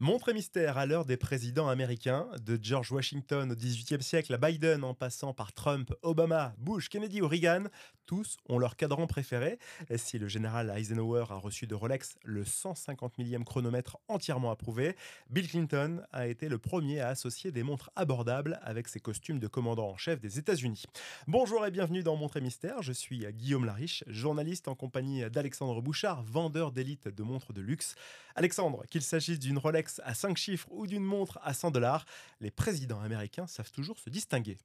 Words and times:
Montre 0.00 0.28
et 0.28 0.32
mystère 0.32 0.78
à 0.78 0.86
l'heure 0.86 1.04
des 1.04 1.16
présidents 1.16 1.68
américains, 1.68 2.28
de 2.46 2.56
George 2.62 2.92
Washington 2.92 3.50
au 3.50 3.56
XVIIIe 3.56 4.00
siècle 4.00 4.32
à 4.32 4.38
Biden 4.38 4.84
en 4.84 4.94
passant 4.94 5.34
par 5.34 5.52
Trump, 5.52 5.92
Obama, 6.02 6.54
Bush, 6.56 6.88
Kennedy 6.88 7.20
ou 7.20 7.26
Reagan, 7.26 7.64
tous 8.06 8.38
ont 8.48 8.58
leur 8.58 8.76
cadran 8.76 9.06
préféré. 9.06 9.58
Si 9.96 10.18
le 10.18 10.28
général 10.28 10.72
Eisenhower 10.74 11.26
a 11.28 11.34
reçu 11.34 11.66
de 11.66 11.74
Rolex 11.74 12.16
le 12.22 12.44
150 12.44 13.18
millième 13.18 13.44
chronomètre 13.44 13.98
entièrement 14.08 14.50
approuvé, 14.50 14.96
Bill 15.30 15.46
Clinton 15.46 16.00
a 16.12 16.26
été 16.28 16.48
le 16.48 16.58
premier 16.58 17.00
à 17.00 17.08
associer 17.08 17.50
des 17.50 17.64
montres 17.64 17.90
abordables 17.96 18.60
avec 18.62 18.86
ses 18.88 19.00
costumes 19.00 19.40
de 19.40 19.46
commandant 19.46 19.90
en 19.90 19.96
chef 19.96 20.20
des 20.20 20.38
États-Unis. 20.38 20.84
Bonjour 21.26 21.66
et 21.66 21.70
bienvenue 21.72 22.04
dans 22.04 22.16
Montre 22.16 22.38
et 22.38 22.40
mystère, 22.40 22.82
je 22.82 22.92
suis 22.92 23.26
Guillaume 23.32 23.66
Lariche, 23.66 24.04
journaliste 24.06 24.68
en 24.68 24.74
compagnie 24.74 25.28
d'Alexandre 25.28 25.82
Bouchard, 25.82 26.22
vendeur 26.22 26.70
d'élite 26.72 27.08
de 27.08 27.22
montres 27.24 27.52
de 27.52 27.60
luxe. 27.60 27.94
Alexandre, 28.36 28.84
qu'il 28.88 29.02
s'agisse 29.02 29.40
d'une 29.40 29.58
Rolex 29.58 29.87
à 30.04 30.14
5 30.14 30.36
chiffres 30.36 30.68
ou 30.70 30.86
d'une 30.86 31.04
montre 31.04 31.38
à 31.42 31.54
100 31.54 31.70
dollars, 31.70 32.04
les 32.40 32.50
présidents 32.50 33.00
américains 33.00 33.46
savent 33.46 33.72
toujours 33.72 33.98
se 33.98 34.10
distinguer. 34.10 34.58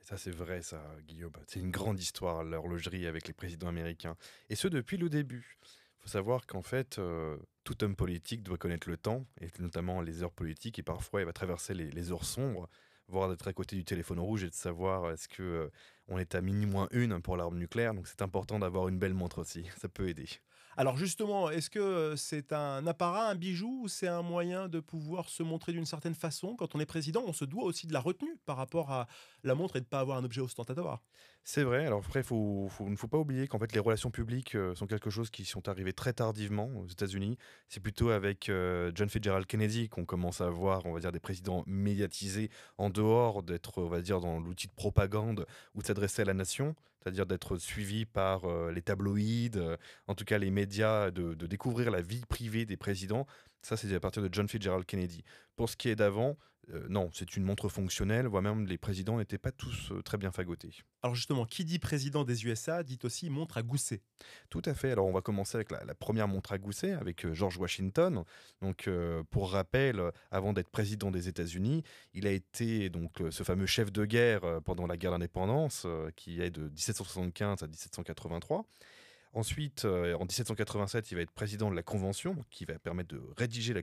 Ça, 0.00 0.16
c'est 0.16 0.30
vrai, 0.30 0.62
ça, 0.62 0.82
Guillaume. 1.06 1.32
C'est 1.46 1.60
une 1.60 1.70
grande 1.70 2.00
histoire, 2.00 2.42
l'horlogerie 2.42 3.06
avec 3.06 3.26
les 3.28 3.34
présidents 3.34 3.68
américains. 3.68 4.16
Et 4.48 4.54
ce, 4.54 4.68
depuis 4.68 4.96
le 4.96 5.08
début. 5.10 5.58
Il 5.62 6.02
faut 6.02 6.08
savoir 6.08 6.46
qu'en 6.46 6.62
fait, 6.62 6.98
euh, 6.98 7.36
tout 7.64 7.84
homme 7.84 7.96
politique 7.96 8.42
doit 8.42 8.56
connaître 8.56 8.88
le 8.88 8.96
temps, 8.96 9.26
et 9.40 9.48
notamment 9.58 10.00
les 10.00 10.22
heures 10.22 10.32
politiques, 10.32 10.78
et 10.78 10.82
parfois 10.82 11.20
il 11.20 11.26
va 11.26 11.32
traverser 11.32 11.74
les, 11.74 12.12
heures 12.12 12.24
sombres, 12.24 12.70
voire 13.08 13.28
d'être 13.28 13.48
à 13.48 13.52
côté 13.52 13.76
du 13.76 13.84
téléphone 13.84 14.20
rouge 14.20 14.44
et 14.44 14.48
de 14.48 14.54
savoir 14.54 15.10
est-ce 15.10 15.28
que 15.28 15.42
euh, 15.42 15.68
on 16.06 16.18
est 16.18 16.34
à 16.34 16.40
mini 16.40 16.64
moins 16.64 16.88
une 16.92 17.20
pour 17.20 17.36
l'arme 17.36 17.58
nucléaire. 17.58 17.92
Donc 17.92 18.06
c'est 18.06 18.22
important 18.22 18.58
d'avoir 18.58 18.88
une 18.88 18.98
belle 18.98 19.14
montre 19.14 19.40
aussi, 19.40 19.66
ça 19.76 19.88
peut 19.88 20.08
aider. 20.08 20.28
Alors 20.80 20.96
justement, 20.96 21.50
est-ce 21.50 21.70
que 21.70 22.14
c'est 22.16 22.52
un 22.52 22.86
apparat, 22.86 23.28
un 23.30 23.34
bijou, 23.34 23.80
ou 23.82 23.88
c'est 23.88 24.06
un 24.06 24.22
moyen 24.22 24.68
de 24.68 24.78
pouvoir 24.78 25.28
se 25.28 25.42
montrer 25.42 25.72
d'une 25.72 25.84
certaine 25.86 26.14
façon? 26.14 26.54
Quand 26.54 26.74
on 26.76 26.80
est 26.80 26.86
président, 26.86 27.24
on 27.26 27.32
se 27.32 27.44
doit 27.44 27.64
aussi 27.64 27.88
de 27.88 27.92
la 27.92 27.98
retenue 28.00 28.36
par 28.46 28.56
rapport 28.56 28.92
à 28.92 29.08
la 29.42 29.56
montre 29.56 29.74
et 29.76 29.80
de 29.80 29.84
ne 29.86 29.88
pas 29.88 29.98
avoir 30.00 30.18
un 30.18 30.24
objet 30.24 30.40
ostentatoire. 30.40 31.02
C'est 31.50 31.62
vrai. 31.62 31.86
Alors 31.86 32.00
après, 32.04 32.22
faut, 32.22 32.68
il 32.80 32.90
ne 32.90 32.96
faut 32.96 33.08
pas 33.08 33.16
oublier 33.16 33.48
qu'en 33.48 33.58
fait, 33.58 33.72
les 33.72 33.80
relations 33.80 34.10
publiques 34.10 34.54
euh, 34.54 34.74
sont 34.74 34.86
quelque 34.86 35.08
chose 35.08 35.30
qui 35.30 35.46
sont 35.46 35.66
arrivées 35.66 35.94
très 35.94 36.12
tardivement 36.12 36.66
aux 36.76 36.86
États-Unis. 36.86 37.38
C'est 37.70 37.80
plutôt 37.80 38.10
avec 38.10 38.50
euh, 38.50 38.92
John 38.94 39.08
Fitzgerald 39.08 39.46
Kennedy 39.46 39.88
qu'on 39.88 40.04
commence 40.04 40.42
à 40.42 40.50
voir, 40.50 40.84
on 40.84 40.92
va 40.92 41.00
dire, 41.00 41.10
des 41.10 41.20
présidents 41.20 41.64
médiatisés 41.66 42.50
en 42.76 42.90
dehors 42.90 43.42
d'être, 43.42 43.78
on 43.78 43.88
va 43.88 44.02
dire, 44.02 44.20
dans 44.20 44.40
l'outil 44.40 44.66
de 44.66 44.74
propagande 44.74 45.46
ou 45.74 45.80
de 45.80 45.86
s'adresser 45.86 46.20
à 46.20 46.26
la 46.26 46.34
nation 46.34 46.76
c'est-à-dire 47.00 47.26
d'être 47.26 47.56
suivi 47.56 48.04
par 48.04 48.44
euh, 48.44 48.72
les 48.72 48.82
tabloïds, 48.82 49.52
en 50.08 50.14
tout 50.14 50.24
cas 50.24 50.36
les 50.36 50.50
médias, 50.50 51.10
de, 51.10 51.34
découvrir 51.46 51.90
la 51.90 52.02
vie 52.02 52.24
privée 52.28 52.66
des 52.66 52.76
présidents. 52.76 53.26
Ça, 53.62 53.76
c'est 53.76 53.94
à 53.94 54.00
partir 54.00 54.22
de 54.22 54.28
John 54.32 54.48
Fitzgerald 54.48 54.86
Kennedy. 54.86 55.24
Pour 55.56 55.68
ce 55.68 55.76
qui 55.76 55.88
est 55.88 55.96
d'avant, 55.96 56.36
euh, 56.74 56.86
non, 56.88 57.10
c'est 57.12 57.36
une 57.36 57.44
montre 57.44 57.68
fonctionnelle, 57.68 58.26
voire 58.26 58.42
même 58.42 58.66
les 58.66 58.78
présidents 58.78 59.18
n'étaient 59.18 59.38
pas 59.38 59.52
tous 59.52 59.92
très 60.04 60.18
bien 60.18 60.30
fagotés. 60.30 60.70
Alors 61.02 61.14
justement, 61.14 61.46
qui 61.46 61.64
dit 61.64 61.78
président 61.78 62.24
des 62.24 62.44
USA 62.44 62.82
dit 62.82 62.98
aussi 63.04 63.30
montre 63.30 63.56
à 63.56 63.62
gousset. 63.62 64.02
Tout 64.50 64.62
à 64.64 64.74
fait. 64.74 64.92
Alors 64.92 65.06
on 65.06 65.12
va 65.12 65.22
commencer 65.22 65.56
avec 65.56 65.70
la, 65.70 65.94
première 65.94 66.28
montre 66.28 66.52
à 66.52 66.58
gousset, 66.58 66.92
avec 66.92 67.32
George 67.32 67.56
Washington. 67.56 68.24
Donc 68.60 68.88
pour 69.30 69.52
rappel, 69.52 70.02
avant 70.30 70.52
d'être 70.52 70.68
président 70.68 71.10
des 71.10 71.28
États-Unis, 71.28 71.84
il 72.12 72.26
a 72.26 72.32
été 72.32 72.90
donc 72.90 73.22
ce 73.30 73.42
fameux 73.44 73.66
chef 73.66 73.92
de 73.92 74.04
guerre 74.04 74.60
pendant 74.64 74.86
la 74.86 74.96
guerre 74.96 75.12
d'indépendance, 75.12 75.86
qui 76.16 76.40
est 76.42 76.50
de 76.50 76.68
17 76.68 76.98
1775 76.98 77.62
à 77.62 77.66
1783. 77.66 78.66
Ensuite, 79.34 79.84
euh, 79.84 80.14
en 80.14 80.20
1787, 80.20 81.10
il 81.10 81.16
va 81.16 81.20
être 81.20 81.30
président 81.30 81.70
de 81.70 81.76
la 81.76 81.82
Convention, 81.82 82.36
qui 82.50 82.64
va 82.64 82.78
permettre 82.78 83.14
de 83.14 83.22
rédiger 83.36 83.74
la, 83.74 83.82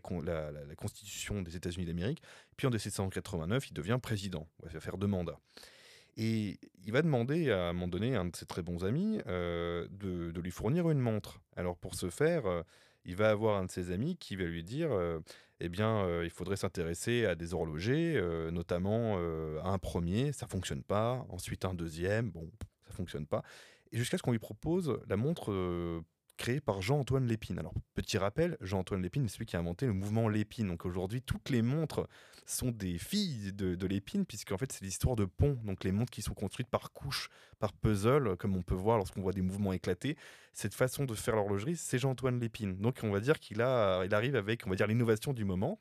Constitution 0.76 1.42
des 1.42 1.56
États-Unis 1.56 1.86
d'Amérique. 1.86 2.22
Puis 2.58 2.68
en 2.68 2.72
1789, 2.72 3.70
il 3.70 3.74
devient 3.74 4.00
président. 4.02 4.48
Il 4.66 4.74
va 4.74 4.80
faire 4.80 4.98
deux 4.98 5.08
mandats. 5.08 5.40
Et 6.18 6.60
il 6.86 6.92
va 6.92 7.02
demander 7.02 7.52
à 7.52 7.68
un 7.68 7.74
moment 7.74 7.88
donné 7.88 8.16
à 8.16 8.22
un 8.22 8.26
de 8.26 8.36
ses 8.36 8.46
très 8.46 8.62
bons 8.62 8.86
amis 8.86 9.20
euh, 9.28 9.88
de, 9.92 10.40
lui 10.40 10.52
fournir 10.52 10.90
une 10.90 11.00
montre. 11.00 11.42
Alors 11.56 11.78
pour 11.78 11.94
ce 11.96 12.10
faire, 12.10 12.46
euh, 12.46 12.64
il 13.04 13.16
va 13.16 13.30
avoir 13.30 13.58
un 13.58 13.66
de 13.66 13.72
ses 13.72 13.92
amis 13.92 14.16
qui 14.18 14.36
va 14.36 14.46
lui 14.46 14.64
dire 14.64 14.90
eh 15.60 15.70
bien, 15.70 16.22
il 16.24 16.30
faudrait 16.32 16.56
s'intéresser 16.56 17.26
à 17.26 17.36
des 17.36 17.54
horlogers, 17.54 18.20
notamment 18.52 19.18
à 19.64 19.70
un 19.70 19.78
premier, 19.78 20.32
ça 20.32 20.48
fonctionne 20.48 20.82
pas. 20.82 21.24
Ensuite, 21.30 21.66
un 21.66 21.76
deuxième, 21.76 22.32
bon, 22.32 22.50
ça 22.88 22.94
fonctionne 22.94 23.28
pas. 23.28 23.44
Et 23.92 23.98
jusqu'à 23.98 24.18
ce 24.18 24.24
qu'on 24.24 24.32
lui 24.32 24.40
propose 24.40 25.00
la 25.08 25.18
montre 25.18 25.52
euh, 25.52 26.02
créée 26.38 26.60
par 26.60 26.82
Jean-Antoine 26.82 27.26
Lépine. 27.26 27.60
Alors, 27.60 27.74
petit 27.94 28.18
rappel, 28.18 28.58
Jean-Antoine 28.62 29.02
Lépine, 29.02 29.28
c'est 29.28 29.36
celui 29.36 29.46
qui 29.46 29.56
a 29.56 29.60
inventé 29.60 29.86
le 29.86 29.94
mouvement 29.94 30.28
Lépine. 30.28 30.68
Donc 30.68 30.86
aujourd'hui, 30.86 31.22
toutes 31.22 31.50
les 31.50 31.62
montres 31.62 32.08
sont 32.46 32.72
des 32.72 32.98
filles 32.98 33.54
de, 33.54 33.76
de 33.76 33.88
Lépine, 33.88 34.26
puisqu'en 34.26 34.58
fait, 34.58 34.72
c'est 34.72 34.84
l'histoire 34.84 35.16
de 35.16 35.26
ponts. 35.26 35.58
Donc 35.64 35.84
les 35.84 35.92
montres 35.92 36.12
qui 36.12 36.22
sont 36.22 36.34
construites 36.34 36.70
par 36.70 36.92
couches, 36.92 37.30
par 37.60 37.74
puzzle, 37.74 38.36
comme 38.38 38.56
on 38.56 38.62
peut 38.62 38.76
voir 38.76 38.98
lorsqu'on 38.98 39.22
voit 39.22 39.34
des 39.34 39.42
mouvements 39.42 39.74
éclatés. 39.74 40.18
Cette 40.54 40.74
façon 40.74 41.06
de 41.06 41.14
faire 41.16 41.36
l'horlogerie, 41.36 41.78
c'est 41.78 42.00
Jean-Antoine 42.00 42.40
Lépine. 42.40 42.78
Donc 42.78 43.00
on 43.04 43.12
va 43.12 43.20
dire 43.20 43.40
qu'il 43.40 43.62
a, 43.62 44.04
il 44.06 44.14
arrive 44.14 44.36
avec, 44.36 44.66
on 44.68 44.70
va 44.70 44.76
dire, 44.76 44.88
l'innovation 44.88 45.34
du 45.34 45.46
moment. 45.46 45.80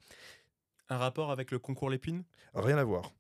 Un 0.88 0.98
rapport 0.98 1.30
avec 1.30 1.50
le 1.50 1.58
concours 1.58 1.90
Lépine? 1.90 2.24
Rien 2.54 2.78
à 2.78 2.84
voir. 2.84 3.12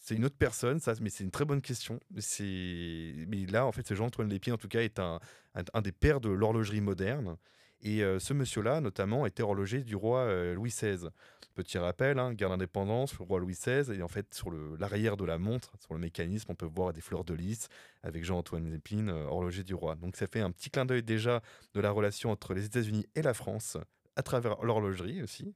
C'est 0.00 0.14
une 0.14 0.24
autre 0.24 0.36
personne, 0.38 0.80
ça, 0.80 0.94
mais 1.00 1.10
c'est 1.10 1.24
une 1.24 1.30
très 1.30 1.44
bonne 1.44 1.60
question. 1.60 2.00
Mais 2.10 3.46
là, 3.46 3.66
en 3.66 3.72
fait, 3.72 3.86
ce 3.86 3.94
Jean-Antoine 3.94 4.28
Lépine, 4.28 4.54
en 4.54 4.58
tout 4.58 4.68
cas, 4.68 4.80
est 4.80 4.98
un, 4.98 5.20
un, 5.54 5.82
des 5.82 5.92
pères 5.92 6.20
de 6.20 6.30
l'horlogerie 6.30 6.80
moderne. 6.80 7.36
Et 7.82 8.02
euh, 8.02 8.18
ce 8.18 8.34
monsieur-là, 8.34 8.80
notamment, 8.80 9.24
était 9.26 9.42
horloger 9.42 9.84
du 9.84 9.96
roi 9.96 10.20
euh, 10.20 10.54
Louis 10.54 10.70
XVI. 10.70 11.08
Petit 11.54 11.78
rappel, 11.78 12.18
hein, 12.18 12.34
guerre 12.34 12.50
d'indépendance, 12.50 13.18
le 13.18 13.24
roi 13.24 13.40
Louis 13.40 13.54
XVI, 13.54 13.92
et 13.92 14.02
en 14.02 14.08
fait, 14.08 14.32
sur 14.34 14.50
l'arrière 14.78 15.16
de 15.16 15.24
la 15.24 15.38
montre, 15.38 15.72
sur 15.78 15.94
le 15.94 16.00
mécanisme, 16.00 16.50
on 16.50 16.54
peut 16.54 16.66
voir 16.66 16.92
des 16.92 17.00
fleurs 17.00 17.24
de 17.24 17.34
lys 17.34 17.68
avec 18.02 18.24
Jean-Antoine 18.24 18.70
Lépine, 18.70 19.08
euh, 19.08 19.24
horloger 19.26 19.64
du 19.64 19.74
roi. 19.74 19.94
Donc 19.96 20.16
ça 20.16 20.26
fait 20.26 20.40
un 20.40 20.50
petit 20.50 20.70
clin 20.70 20.84
d'œil 20.84 21.02
déjà 21.02 21.42
de 21.74 21.80
la 21.80 21.90
relation 21.90 22.30
entre 22.30 22.54
les 22.54 22.66
États-Unis 22.66 23.06
et 23.14 23.22
la 23.22 23.34
France, 23.34 23.76
à 24.16 24.22
travers 24.22 24.62
l'horlogerie 24.62 25.22
aussi. 25.22 25.54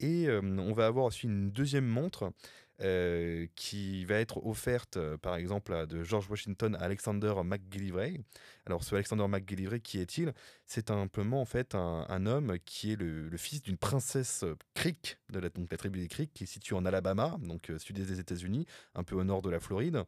Et 0.00 0.28
on 0.30 0.72
va 0.72 0.86
avoir 0.86 1.06
aussi 1.06 1.26
une 1.26 1.50
deuxième 1.50 1.86
montre 1.86 2.32
qui 3.54 4.04
va 4.04 4.16
être 4.16 4.44
offerte, 4.44 4.98
par 5.22 5.36
exemple, 5.36 5.86
de 5.86 6.04
George 6.04 6.28
Washington 6.28 6.74
à 6.76 6.80
Alexander 6.80 7.34
McGillivray. 7.42 8.20
Alors, 8.66 8.84
ce 8.84 8.94
Alexander 8.94 9.26
McGillivray, 9.28 9.80
qui 9.80 9.98
est-il? 9.98 10.34
C'est 10.66 10.88
simplement, 10.88 11.40
en 11.40 11.46
fait, 11.46 11.74
un, 11.74 12.26
homme 12.26 12.58
qui 12.66 12.92
est 12.92 12.96
le, 12.96 13.34
fils 13.38 13.62
d'une 13.62 13.78
princesse 13.78 14.44
Creek, 14.74 15.18
de 15.30 15.38
la, 15.38 15.48
donc 15.48 15.70
la 15.70 15.78
tribu 15.78 16.00
des 16.00 16.08
Creek, 16.08 16.32
qui 16.34 16.44
est 16.44 16.46
située 16.46 16.76
en 16.76 16.84
Alabama, 16.84 17.38
donc 17.40 17.72
sud-est 17.78 18.06
des 18.06 18.20
États-Unis, 18.20 18.66
un 18.94 19.04
peu 19.04 19.14
au 19.14 19.24
nord 19.24 19.40
de 19.42 19.50
la 19.50 19.60
Floride 19.60 20.04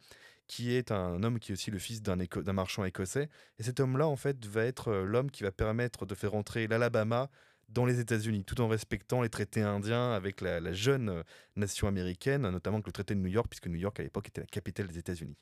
qui 0.49 0.75
est 0.75 0.91
un 0.91 1.23
homme 1.23 1.39
qui 1.39 1.53
est 1.53 1.55
aussi 1.55 1.71
le 1.71 1.79
fils 1.79 2.03
d'un 2.03 2.53
marchand 2.55 2.85
écossais. 2.85 3.29
Et 3.59 3.63
cet 3.63 3.81
homme-là, 3.81 4.09
en 4.09 4.17
fait, 4.17 4.47
va 4.47 4.65
être 4.65 4.93
l'homme 4.93 5.31
qui 5.31 5.43
va 5.43 5.53
permettre 5.53 6.07
de 6.07 6.15
faire 6.15 6.35
entrer 6.35 6.67
l'Alabama 6.67 7.31
dans 7.69 7.85
les 7.85 8.01
États-Unis, 8.01 8.45
tout 8.45 8.61
en 8.61 8.69
respectant 8.69 9.23
les 9.23 9.29
traités 9.29 9.63
indiens 9.63 10.13
avec 10.13 10.41
la, 10.41 10.73
jeune 10.73 11.11
euh, 11.11 11.23
nation 11.57 11.87
américaine, 11.87 12.49
notamment 12.49 12.81
le 12.85 12.93
traité 12.93 13.15
de 13.15 13.21
New 13.21 13.29
York, 13.29 13.47
puisque 13.49 13.67
New 13.67 13.79
York 13.79 13.99
à 14.01 14.03
l'époque 14.03 14.29
était 14.29 14.41
la 14.41 14.47
capitale 14.47 14.89
des 14.89 14.99
États-Unis. 14.99 15.37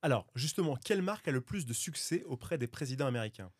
Alors, 0.00 0.26
justement, 0.34 0.76
quelle 0.76 1.02
marque 1.02 1.28
a 1.28 1.32
le 1.32 1.40
plus 1.40 1.66
de 1.66 1.72
succès 1.72 2.24
auprès 2.24 2.58
des 2.58 2.66
présidents 2.66 3.06
américains? 3.06 3.52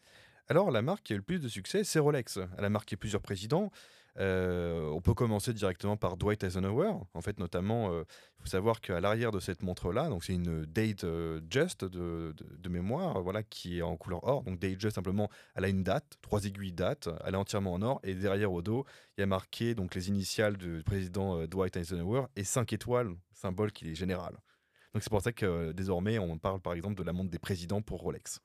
Alors, 0.49 0.71
la 0.71 0.83
marque 0.83 1.05
qui 1.05 1.13
a 1.13 1.17
le 1.17 1.23
plus 1.23 1.41
de 1.41 1.49
succès, 1.49 1.85
c'est 1.85 1.99
Rolex. 1.99 2.39
Elle 2.59 2.65
a 2.65 2.71
marqué 2.71 2.97
plusieurs 2.97 3.23
présidents. 3.23 3.71
Euh, 4.19 4.91
on 4.91 5.01
peut 5.01 5.15
commencer 5.15 5.55
directement 5.55 5.97
par 5.97 6.17
Dwight 6.17 6.45
Eisenhower. 6.45 6.93
En 7.15 7.21
fait, 7.23 7.39
notamment, 7.39 7.91
il 7.91 7.95
euh, 7.95 8.05
faut 8.41 8.47
savoir 8.47 8.81
qu'à 8.81 9.01
l'arrière 9.01 9.31
de 9.31 9.41
cette 9.41 9.63
montre-là, 9.63 10.09
donc 10.09 10.25
c'est 10.25 10.35
une 10.35 10.67
Date 10.67 11.05
euh, 11.05 11.41
Just 11.49 11.85
de, 11.85 12.35
mémoire, 12.69 13.23
voilà, 13.23 13.43
qui 13.43 13.79
est 13.79 13.83
en 13.83 13.97
couleur 13.97 14.25
or. 14.25 14.43
Donc 14.43 14.59
Date 14.59 14.81
Just 14.81 14.95
simplement, 14.95 15.31
elle 15.55 15.65
a 15.65 15.69
une 15.69 15.83
date, 15.83 16.19
trois 16.21 16.45
aiguilles 16.45 16.73
date, 16.73 17.09
elle 17.25 17.35
est 17.35 17.39
entièrement 17.39 17.75
en 17.75 17.83
or. 17.83 18.01
Et 18.03 18.15
derrière 18.15 18.53
au 18.53 18.63
dos, 18.63 18.85
il 19.17 19.23
y 19.23 19.25
a 19.25 19.27
marqué 19.27 19.75
donc 19.75 19.95
les 19.95 20.09
initiales 20.09 20.57
du 20.57 20.83
président 20.85 21.47
Dwight 21.47 21.77
Eisenhower 21.77 22.27
et 22.37 22.45
5 22.45 22.73
étoiles, 22.73 23.15
symbole 23.33 23.73
qui 23.73 23.91
est 23.91 23.95
général. 23.95 24.39
Donc 24.95 25.03
c'est 25.03 25.11
pour 25.11 25.23
ça 25.23 25.33
que 25.33 25.73
désormais 25.73 26.19
on 26.19 26.39
parle 26.39 26.61
par 26.61 26.75
exemple 26.75 26.97
de 26.97 27.03
la 27.03 27.13
montre 27.13 27.31
des 27.31 27.39
présidents 27.39 27.81
pour 27.81 28.01
Rolex. 28.01 28.41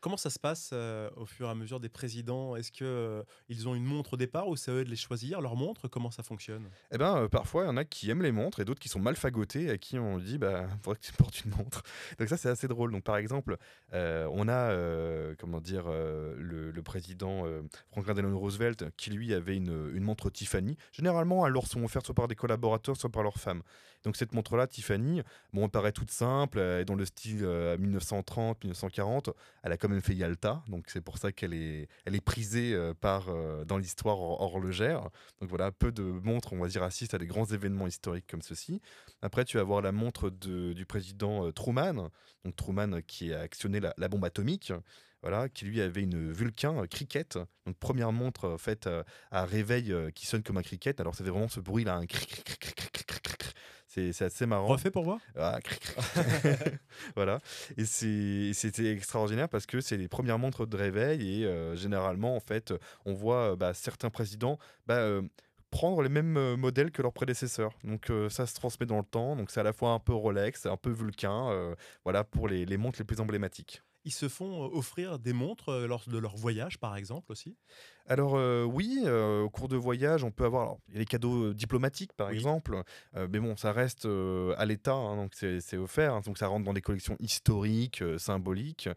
Comment 0.00 0.16
ça 0.16 0.30
se 0.30 0.38
passe 0.38 0.72
au 1.16 1.26
fur 1.26 1.48
et 1.48 1.50
à 1.50 1.54
mesure 1.54 1.80
des 1.80 1.88
présidents? 1.88 2.56
Est-ce 2.56 2.72
qu'ils 2.72 3.24
ils 3.48 3.68
ont 3.68 3.74
une 3.74 3.84
montre 3.84 4.14
au 4.14 4.16
départ 4.16 4.48
ou 4.48 4.56
c'est 4.56 4.70
eux 4.70 4.84
de 4.84 4.90
les 4.90 4.96
choisir, 4.96 5.40
leur 5.40 5.56
montre? 5.56 5.88
Comment 5.88 6.10
ça 6.10 6.22
fonctionne? 6.22 6.68
Eh 6.92 6.98
bien, 6.98 7.28
parfois, 7.28 7.64
il 7.64 7.66
y 7.66 7.70
en 7.70 7.76
a 7.76 7.84
qui 7.84 8.10
aiment 8.10 8.22
les 8.22 8.32
montres 8.32 8.60
et 8.60 8.64
d'autres 8.64 8.80
qui 8.80 8.88
sont 8.88 9.00
mal 9.00 9.16
fagotés, 9.16 9.70
à 9.70 9.78
qui 9.78 9.98
on 9.98 10.18
dit 10.18 10.38
bah, 10.38 10.66
faudrait 10.82 10.98
que 11.00 11.06
tu 11.06 11.12
portes 11.12 11.44
une 11.44 11.52
montre. 11.52 11.82
Donc, 12.18 12.28
ça, 12.28 12.36
c'est 12.36 12.48
assez 12.48 12.68
drôle. 12.68 12.92
Donc, 12.92 13.04
par 13.04 13.16
exemple, 13.16 13.56
on 13.92 14.48
a 14.48 15.34
comment 15.38 15.60
dire, 15.60 15.88
le, 15.88 16.80
président 16.82 17.44
Franklin 17.90 18.14
Delano 18.14 18.38
Roosevelt 18.38 18.84
qui, 18.96 19.10
lui, 19.10 19.34
avait 19.34 19.56
une, 19.56 19.90
une 19.94 20.02
montre 20.02 20.30
Tiffany. 20.30 20.76
Généralement, 20.92 21.46
elles 21.46 21.52
leur 21.52 21.66
sont 21.66 21.82
offertes 21.84 22.06
soit 22.06 22.14
par 22.14 22.28
des 22.28 22.34
collaborateurs, 22.34 22.96
soit 22.96 23.10
par 23.10 23.22
leur 23.22 23.38
femme. 23.38 23.62
Donc, 24.04 24.16
cette 24.16 24.32
montre-là, 24.32 24.66
Tiffany, 24.66 25.22
bon, 25.52 25.64
elle 25.64 25.70
paraît 25.70 25.92
toute 25.92 26.10
simple, 26.10 26.58
est 26.58 26.84
dans 26.84 26.94
le 26.94 27.04
style 27.04 27.44
1930, 27.78 28.62
1940 28.64 29.30
Elle 29.68 29.74
a 29.74 29.76
quand 29.76 29.90
même 29.90 30.00
fait 30.00 30.14
Yalta, 30.14 30.62
donc 30.68 30.86
c'est 30.88 31.02
pour 31.02 31.18
ça 31.18 31.30
qu'elle 31.30 31.52
est, 31.52 31.88
elle 32.06 32.14
est 32.14 32.22
prisée 32.22 32.72
euh, 32.72 32.94
par, 32.94 33.28
euh, 33.28 33.66
dans 33.66 33.76
l'histoire 33.76 34.18
horlogère. 34.18 35.10
Donc 35.42 35.50
voilà, 35.50 35.70
peu 35.70 35.92
de 35.92 36.02
montres, 36.02 36.54
on 36.54 36.58
va 36.58 36.68
dire, 36.68 36.82
assistent 36.82 37.12
à 37.12 37.18
des 37.18 37.26
grands 37.26 37.44
événements 37.44 37.86
historiques 37.86 38.26
comme 38.26 38.40
ceci. 38.40 38.80
Après, 39.20 39.44
tu 39.44 39.58
vas 39.58 39.64
voir 39.64 39.82
la 39.82 39.92
montre 39.92 40.30
du 40.30 40.86
président 40.86 41.52
Truman, 41.52 42.08
donc 42.46 42.56
Truman 42.56 43.02
qui 43.06 43.34
a 43.34 43.40
actionné 43.40 43.78
la, 43.78 44.08
bombe 44.08 44.24
atomique. 44.24 44.72
Voilà, 45.20 45.48
qui 45.48 45.64
lui 45.64 45.80
avait 45.80 46.02
une 46.02 46.30
Vulcain 46.30 46.86
cricket, 46.86 47.40
donc 47.66 47.76
première 47.76 48.12
montre 48.12 48.56
faite 48.56 48.88
à 49.32 49.44
réveil 49.44 49.92
qui 50.14 50.26
sonne 50.26 50.44
comme 50.44 50.58
un 50.58 50.62
cricket. 50.62 51.00
Alors 51.00 51.14
fait 51.14 51.24
vraiment 51.24 51.48
ce 51.48 51.58
bruit 51.58 51.82
là, 51.82 51.96
un 51.96 52.06
cric, 52.06 52.28
cric, 52.44 52.58
cric, 52.60 52.74
cric, 52.76 52.97
c'est 54.12 54.24
assez 54.24 54.46
marrant. 54.46 54.66
Refait 54.66 54.90
pour 54.90 55.04
moi 55.04 55.18
ah, 55.36 55.58
Voilà. 57.16 57.40
Et 57.76 57.84
c'était 57.84 58.92
extraordinaire 58.92 59.48
parce 59.48 59.66
que 59.66 59.80
c'est 59.80 59.96
les 59.96 60.08
premières 60.08 60.38
montres 60.38 60.66
de 60.66 60.76
réveil 60.76 61.42
et 61.42 61.46
euh, 61.46 61.74
généralement, 61.76 62.36
en 62.36 62.40
fait, 62.40 62.74
on 63.04 63.14
voit 63.14 63.52
euh, 63.52 63.56
bah, 63.56 63.74
certains 63.74 64.10
présidents. 64.10 64.58
Bah, 64.86 64.96
euh, 64.96 65.22
prendre 65.70 66.00
les 66.02 66.08
mêmes 66.08 66.56
modèles 66.56 66.90
que 66.90 67.02
leurs 67.02 67.12
prédécesseurs. 67.12 67.74
Donc 67.84 68.10
ça 68.30 68.46
se 68.46 68.54
transmet 68.54 68.86
dans 68.86 68.96
le 68.96 69.04
temps. 69.04 69.36
Donc 69.36 69.50
c'est 69.50 69.60
à 69.60 69.62
la 69.62 69.74
fois 69.74 69.90
un 69.90 69.98
peu 69.98 70.14
Rolex, 70.14 70.64
un 70.64 70.78
peu 70.78 70.88
Vulcain, 70.88 71.74
voilà 72.04 72.24
pour 72.24 72.48
les, 72.48 72.64
les 72.64 72.78
montres 72.78 72.98
les 72.98 73.04
plus 73.04 73.20
emblématiques. 73.20 73.82
Ils 74.08 74.12
se 74.12 74.26
font 74.30 74.64
offrir 74.72 75.18
des 75.18 75.34
montres 75.34 75.70
lors 75.86 76.02
de 76.08 76.16
leur 76.16 76.34
voyage, 76.34 76.78
par 76.78 76.96
exemple, 76.96 77.30
aussi? 77.30 77.58
Alors 78.06 78.38
oui, 78.66 79.04
au 79.06 79.50
cours 79.50 79.68
de 79.68 79.76
voyage, 79.76 80.24
on 80.24 80.30
peut 80.30 80.46
avoir 80.46 80.76
les 80.94 81.04
cadeaux 81.04 81.52
diplomatiques 81.52 82.14
par 82.14 82.30
exemple, 82.30 82.82
mais 83.14 83.38
bon, 83.38 83.54
ça 83.58 83.70
reste 83.70 84.08
à 84.56 84.64
l'État, 84.64 84.94
hein, 84.94 85.16
donc 85.16 85.34
c'est 85.34 85.76
offert, 85.76 86.14
hein, 86.14 86.22
donc 86.24 86.38
ça 86.38 86.46
rentre 86.46 86.64
dans 86.64 86.72
des 86.72 86.80
collections 86.80 87.16
historiques, 87.20 88.02
symboliques. 88.16 88.88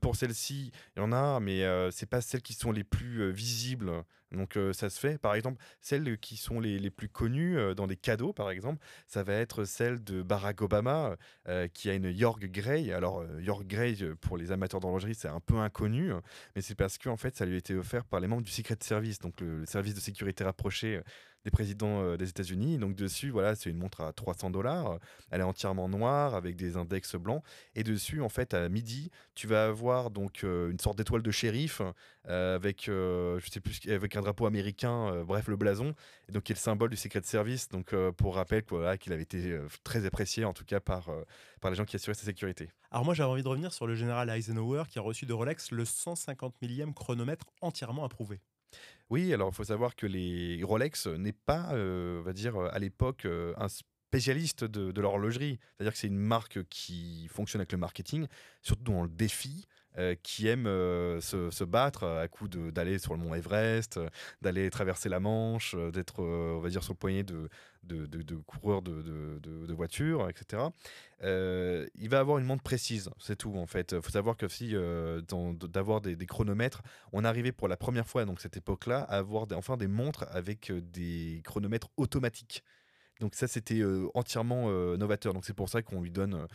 pour 0.00 0.16
celles-ci, 0.16 0.72
il 0.96 1.00
y 1.00 1.02
en 1.02 1.12
a, 1.12 1.40
mais 1.40 1.62
c'est 1.90 2.08
pas 2.08 2.22
celles 2.22 2.40
qui 2.40 2.54
sont 2.54 2.72
les 2.72 2.84
plus 2.84 3.30
visibles. 3.30 3.92
Donc 4.32 4.58
ça 4.72 4.90
se 4.90 5.00
fait. 5.00 5.18
Par 5.18 5.34
exemple, 5.34 5.62
celles 5.80 6.18
qui 6.18 6.36
sont 6.36 6.60
les, 6.60 6.78
les 6.78 6.90
plus 6.90 7.08
connues 7.08 7.74
dans 7.74 7.86
des 7.86 7.96
cadeaux, 7.96 8.32
par 8.32 8.50
exemple, 8.50 8.84
ça 9.06 9.22
va 9.22 9.34
être 9.34 9.64
celle 9.64 10.02
de 10.02 10.22
Barack 10.22 10.60
Obama, 10.62 11.16
qui 11.72 11.88
a 11.90 11.94
une 11.94 12.10
York 12.10 12.44
Grey. 12.46 12.92
Alors 12.92 13.24
York 13.40 13.66
Grey, 13.66 13.96
pour 14.20 14.36
les 14.36 14.52
amateurs 14.52 14.80
d'horlogerie, 14.80 15.14
c'est 15.14 15.28
un 15.28 15.40
peu 15.40 15.56
inconnu, 15.56 16.12
mais 16.54 16.62
c'est 16.62 16.74
parce 16.74 16.98
que 16.98 17.08
en 17.08 17.16
fait, 17.16 17.36
ça 17.36 17.46
lui 17.46 17.54
a 17.54 17.58
été 17.58 17.74
offert 17.74 18.04
par 18.04 18.20
les 18.20 18.28
membres 18.28 18.42
du 18.42 18.50
Secret 18.50 18.76
Service, 18.80 19.18
donc 19.18 19.40
le, 19.40 19.64
service 19.64 19.94
de 19.94 20.00
sécurité 20.00 20.44
rapproché 20.44 21.00
des 21.50 21.84
euh, 21.84 22.16
des 22.16 22.28
États-Unis. 22.28 22.78
Donc 22.78 22.94
dessus, 22.94 23.30
voilà, 23.30 23.54
c'est 23.54 23.70
une 23.70 23.78
montre 23.78 24.00
à 24.00 24.12
300 24.12 24.50
dollars. 24.50 24.98
Elle 25.30 25.40
est 25.40 25.44
entièrement 25.44 25.88
noire 25.88 26.34
avec 26.34 26.56
des 26.56 26.76
index 26.76 27.16
blancs. 27.16 27.42
Et 27.74 27.84
dessus, 27.84 28.20
en 28.20 28.28
fait, 28.28 28.54
à 28.54 28.68
midi, 28.68 29.10
tu 29.34 29.46
vas 29.46 29.66
avoir 29.66 30.10
donc 30.10 30.44
euh, 30.44 30.70
une 30.70 30.78
sorte 30.78 30.98
d'étoile 30.98 31.22
de 31.22 31.30
shérif 31.30 31.82
avec, 32.24 32.82
je 32.88 33.40
sais 33.50 33.60
plus, 33.60 33.80
avec 33.88 34.14
un 34.14 34.20
drapeau 34.20 34.44
américain, 34.44 35.24
bref, 35.24 35.48
le 35.48 35.56
blason, 35.56 35.94
et 36.28 36.32
donc 36.32 36.42
qui 36.42 36.52
est 36.52 36.54
le 36.54 36.60
symbole 36.60 36.90
du 36.90 36.96
Secret 36.96 37.22
Service. 37.24 37.70
Donc 37.70 37.94
pour 38.18 38.34
rappel, 38.34 38.64
qu'il 39.00 39.14
avait 39.14 39.22
été 39.22 39.58
très 39.82 40.04
apprécié, 40.04 40.44
en 40.44 40.52
tout 40.52 40.66
cas 40.66 40.78
par 40.78 41.08
par 41.62 41.70
les 41.70 41.76
gens 41.78 41.86
qui 41.86 41.96
assuraient 41.96 42.12
sa 42.12 42.26
sécurité. 42.26 42.68
Alors 42.90 43.06
moi, 43.06 43.14
j'avais 43.14 43.30
envie 43.30 43.42
de 43.42 43.48
revenir 43.48 43.72
sur 43.72 43.86
le 43.86 43.94
général 43.94 44.28
Eisenhower 44.28 44.84
qui 44.90 44.98
a 44.98 45.02
reçu 45.02 45.24
de 45.24 45.32
Rolex 45.32 45.70
le 45.70 45.86
150 45.86 46.60
millième 46.60 46.92
chronomètre 46.92 47.46
entièrement 47.62 48.04
approuvé. 48.04 48.40
Oui, 49.10 49.32
alors 49.32 49.48
il 49.50 49.54
faut 49.54 49.64
savoir 49.64 49.96
que 49.96 50.06
les 50.06 50.62
Rolex 50.62 51.06
n'est 51.06 51.32
pas, 51.32 51.70
euh, 51.72 52.20
on 52.20 52.22
va 52.22 52.32
dire, 52.32 52.58
à 52.58 52.78
l'époque, 52.78 53.24
euh, 53.24 53.54
spécialiste 54.08 54.64
de, 54.64 55.00
l'horlogerie. 55.00 55.58
C'est-à-dire 55.76 55.92
que 55.92 55.98
c'est 55.98 56.06
une 56.08 56.18
marque 56.18 56.64
qui 56.68 57.28
fonctionne 57.30 57.60
avec 57.60 57.72
le 57.72 57.78
marketing, 57.78 58.26
surtout 58.62 58.92
dans 58.92 59.02
le 59.02 59.08
défi. 59.08 59.66
Euh, 59.96 60.14
qui 60.22 60.46
aime 60.46 60.66
se, 60.66 61.64
battre 61.64 62.04
à 62.04 62.28
coup 62.28 62.46
d'aller 62.46 62.98
sur 62.98 63.14
le 63.14 63.20
mont 63.20 63.34
Everest, 63.34 63.98
d'aller 64.42 64.70
traverser 64.70 65.08
la 65.08 65.18
Manche, 65.18 65.74
d'être, 65.92 66.22
on 66.22 66.60
va 66.60 66.68
dire, 66.68 66.84
sur 66.84 66.92
le 66.92 66.98
poignet 66.98 67.24
de, 67.24 67.48
de, 67.88 68.36
coureurs 68.46 68.82
de, 68.82 69.72
voitures, 69.72 70.28
etc. 70.28 70.62
Euh, 71.22 71.86
il 71.94 72.08
va 72.08 72.20
avoir 72.20 72.38
une 72.38 72.44
montre 72.44 72.62
précise, 72.62 73.10
c'est 73.18 73.36
tout 73.36 73.56
en 73.56 73.66
fait. 73.66 73.92
Il 73.92 74.02
faut 74.02 74.10
savoir 74.10 74.36
que 74.36 74.48
si 74.48 74.74
euh, 74.74 75.20
d'avoir 75.68 76.00
des, 76.00 76.26
chronomètres, 76.26 76.82
on 77.12 77.24
arrivait 77.24 77.52
pour 77.52 77.68
la 77.68 77.76
première 77.76 78.06
fois, 78.06 78.24
donc 78.24 78.40
cette 78.40 78.56
époque-là, 78.56 79.00
à 79.02 79.18
avoir 79.18 79.46
enfin 79.54 79.76
des 79.76 79.88
montres 79.88 80.26
avec 80.30 80.70
euh, 80.70 80.80
des 80.80 81.42
chronomètres 81.44 81.88
automatiques. 81.96 82.62
Donc 83.20 83.34
ça, 83.34 83.48
c'était 83.48 83.82
entièrement 84.14 84.70
novateur. 84.96 85.34
Donc 85.34 85.44
c'est 85.44 85.54
pour 85.54 85.68
ça 85.68 85.82
qu'on 85.82 86.00
lui 86.00 86.10
donne 86.10 86.46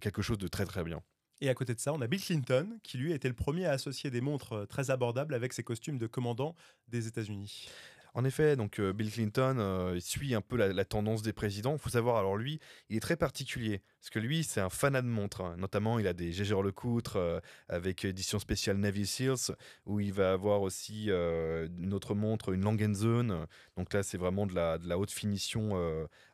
quelque 0.00 0.22
chose 0.22 0.38
de 0.38 0.48
très 0.48 0.64
très 0.64 0.84
bien. 0.84 1.00
Et 1.40 1.48
à 1.48 1.54
côté 1.54 1.74
de 1.74 1.80
ça, 1.80 1.92
on 1.92 2.00
a 2.00 2.06
Bill 2.06 2.20
Clinton, 2.20 2.78
qui 2.82 2.96
lui 2.96 3.12
était 3.12 3.28
le 3.28 3.34
premier 3.34 3.66
à 3.66 3.72
associer 3.72 4.10
des 4.10 4.20
montres 4.20 4.66
très 4.68 4.90
abordables 4.90 5.34
avec 5.34 5.52
ses 5.52 5.62
costumes 5.62 5.98
de 5.98 6.06
commandant 6.06 6.54
des 6.88 7.06
États-Unis. 7.06 7.68
En 8.14 8.24
effet, 8.24 8.54
donc 8.54 8.80
Bill 8.80 9.10
Clinton 9.10 9.96
suit 10.00 10.34
un 10.34 10.40
peu 10.40 10.56
la, 10.56 10.84
tendance 10.84 11.22
des 11.22 11.32
présidents. 11.32 11.74
Il 11.74 11.80
faut 11.80 11.90
savoir, 11.90 12.16
alors 12.16 12.36
lui, 12.36 12.60
il 12.88 12.96
est 12.96 13.00
très 13.00 13.16
particulier. 13.16 13.82
Parce 14.04 14.10
que 14.10 14.18
lui, 14.18 14.44
c'est 14.44 14.60
un 14.60 14.68
fanat 14.68 15.00
de 15.00 15.06
montres. 15.06 15.40
Hein. 15.40 15.56
Notamment, 15.56 15.98
il 15.98 16.06
a 16.06 16.12
des 16.12 16.30
Gégère 16.30 16.60
Lecoutre 16.60 17.16
euh, 17.16 17.40
avec 17.70 18.04
édition 18.04 18.38
spéciale 18.38 18.76
Navy 18.76 19.06
Seals, 19.06 19.56
où 19.86 19.98
il 19.98 20.12
va 20.12 20.32
avoir 20.32 20.60
aussi 20.60 21.08
une 21.08 21.94
autre 21.94 22.14
montre, 22.14 22.52
une 22.52 22.60
Langenzone. 22.60 23.46
Donc 23.78 23.94
là, 23.94 24.02
c'est 24.02 24.18
vraiment 24.18 24.46
de 24.46 24.54
la, 24.54 24.98
haute 24.98 25.10
finition 25.10 25.74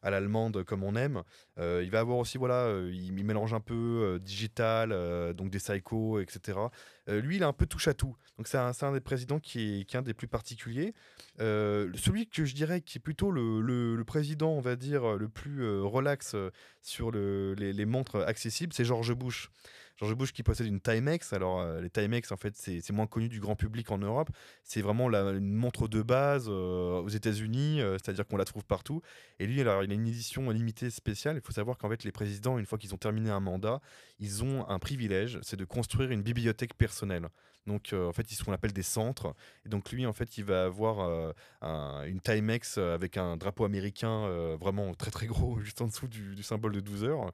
à 0.03 0.11
l'allemande, 0.11 0.65
comme 0.65 0.83
on 0.83 0.97
aime. 0.97 1.23
il 1.59 1.91
va 1.91 2.01
avoir 2.01 2.19
aussi, 2.19 2.39
voilà, 2.39 2.75
il, 2.91 3.25
mélange 3.25 3.55
un 3.55 3.61
peu 3.61 4.19
digital, 4.21 4.91
donc 5.35 5.51
des 5.51 5.59
Psycho, 5.59 6.19
etc. 6.21 6.59
lui, 7.07 7.37
il 7.37 7.45
a 7.45 7.47
un 7.47 7.53
peu 7.53 7.67
touche 7.67 7.89
à 7.89 7.95
tout. 7.95 8.17
Donc 8.37 8.49
c'est 8.49 8.59
un, 8.59 8.93
des 8.93 9.01
présidents 9.01 9.39
qui 9.39 9.81
est, 9.81 9.85
qui 9.85 9.97
est, 9.97 9.99
un 9.99 10.03
des 10.03 10.15
plus 10.15 10.29
particuliers. 10.29 10.93
celui 11.39 12.27
que 12.29 12.45
je 12.45 12.55
dirais 12.55 12.81
qui 12.81 12.99
est 12.99 13.01
plutôt 13.01 13.31
le, 13.31 13.61
le, 13.61 14.05
président, 14.05 14.51
on 14.51 14.61
va 14.61 14.77
dire, 14.77 15.17
le 15.17 15.29
plus 15.29 15.81
relax 15.81 16.35
sur 16.83 17.11
le, 17.11 17.55
les, 17.61 17.87
montres 17.87 18.17
accessibles, 18.27 18.73
c'est 18.73 18.85
George 18.85 19.13
Bush. 19.15 19.51
George 20.01 20.15
Bush 20.15 20.33
qui 20.33 20.43
possède 20.43 20.67
une 20.67 20.81
Timex. 20.81 21.33
Alors, 21.35 21.61
euh, 21.61 21.81
les 21.81 21.91
Timex, 21.91 22.33
en 22.33 22.37
fait, 22.37 22.57
c'est 22.57 22.91
moins 22.91 23.07
connu 23.07 23.29
du 23.29 23.39
grand 23.39 23.55
public 23.55 23.91
en 23.91 23.99
Europe. 23.99 24.31
C'est 24.65 24.81
vraiment 24.81 25.11
la, 25.11 25.31
une 25.33 25.55
montre 25.55 25.89
de 25.89 26.01
base 26.01 26.47
euh, 26.49 27.01
aux 27.01 27.09
États-Unis, 27.09 27.83
euh, 27.83 27.99
c'est-à-dire 27.99 28.27
qu'on 28.27 28.39
la 28.39 28.47
trouve 28.47 28.65
partout. 28.65 29.03
Et 29.39 29.47
lui, 29.47 29.61
alors, 29.61 29.85
il 29.85 29.91
a 29.91 29.95
une 29.95 30.07
édition 30.07 30.49
limitée 30.51 30.89
spéciale. 30.89 31.37
Il 31.37 31.43
faut 31.43 31.53
savoir 31.53 31.77
qu'en 31.77 31.91
fait, 31.91 32.05
les 32.05 32.13
présidents, 32.13 32.59
une 32.59 32.65
fois 32.65 32.79
qu'ils 32.79 32.95
ont 32.95 32.99
terminé 32.99 33.31
un 33.31 33.41
mandat, 33.41 33.81
ils 34.19 34.43
ont 34.43 34.67
un 34.69 34.79
privilège, 34.79 35.39
c'est 35.43 35.57
de 35.59 35.67
construire 35.67 36.11
une 36.11 36.23
bibliothèque 36.23 36.75
personnelle. 36.75 37.29
Donc, 37.67 37.91
en 37.93 38.13
fait, 38.13 38.33
ils 38.33 38.35
sont 38.35 38.41
ce 38.41 38.45
qu'on 38.47 38.53
appelle 38.53 38.73
des 38.73 38.83
centres. 38.83 39.35
Et 39.67 39.69
donc, 39.69 39.93
lui, 39.93 40.07
en 40.07 40.15
fait, 40.15 40.39
il 40.39 40.45
va 40.45 40.65
avoir 40.65 41.35
une 41.63 42.21
Timex 42.21 42.79
avec 42.79 43.19
un 43.19 43.37
drapeau 43.37 43.65
américain 43.65 44.27
vraiment 44.57 44.95
très 44.95 45.11
très 45.11 45.27
gros, 45.27 45.59
juste 45.61 45.83
en 45.83 45.87
dessous 45.87 46.09
du, 46.09 46.35
du 46.35 46.43
symbole 46.43 46.73
de 46.73 46.81
12 46.81 47.05
heures, 47.05 47.33